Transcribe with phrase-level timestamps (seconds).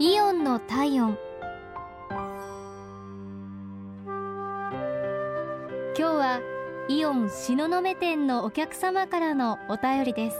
[0.00, 1.18] イオンの体温。
[4.06, 6.40] 今日は
[6.88, 10.36] イオン東雲店のお客様からのお便りです。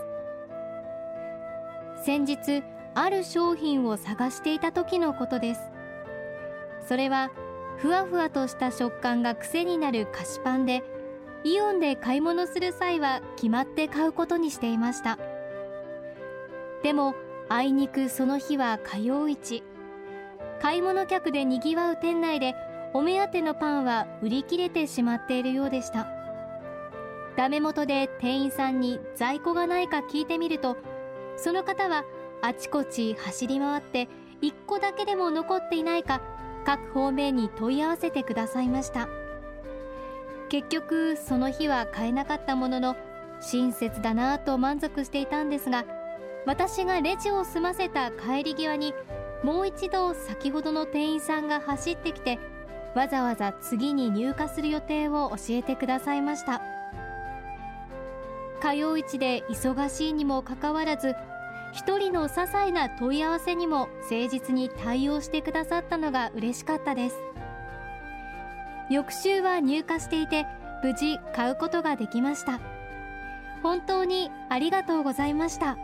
[2.04, 2.62] 先日
[2.94, 5.60] ある商品を探していた時のことです。
[6.86, 7.32] それは
[7.78, 10.84] ふわふわとした食感が癖になる菓子パンで
[11.42, 15.18] イオンで買い物する際は決まって買うことにしていました。
[16.84, 17.16] でも
[17.50, 19.62] あいにくその日は火曜市。
[20.60, 22.54] 買い物客でにぎわう店内で
[22.92, 26.06] お目当てのパンは売り切れてしまっているようでした。
[27.36, 30.76] ダメ元で店員さんに在庫がないか聞いてみると
[31.36, 32.04] その方は
[32.42, 34.08] あちこち走り回って
[34.42, 36.20] 1個だけでも残っていないか
[36.66, 39.08] 各方面に問い合わせてくださいました。
[40.50, 42.96] 結局その日は買えなかったものの
[43.40, 45.84] 親切だなぁと満足していたんですが
[46.46, 48.94] 私がレジを済ませた帰り際に
[49.42, 52.38] もう一度先ほどの店員さんが走ってきて
[52.94, 56.60] わざわざ次に入荷する予定を教えてくださいました。
[58.60, 61.14] 火曜市で忙しいにもかかわらず
[61.72, 67.16] 一人の些細な問い合わせにも誠実に対応してくださったのが嬉しかったです。
[68.90, 70.46] 翌週は入荷していて
[70.82, 72.58] 無事買うことができました。
[73.62, 75.76] 本当にありがとうございました。